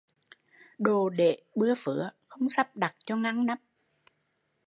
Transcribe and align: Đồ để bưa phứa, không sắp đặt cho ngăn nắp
Đồ 0.79 1.09
để 1.09 1.37
bưa 1.55 1.73
phứa, 1.77 2.09
không 2.25 2.49
sắp 2.49 2.75
đặt 2.75 2.95
cho 3.05 3.15
ngăn 3.15 3.45
nắp 3.45 3.59